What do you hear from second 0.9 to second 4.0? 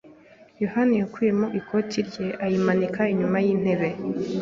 yakuyemo ikoti rye ayimanika inyuma y'intebe.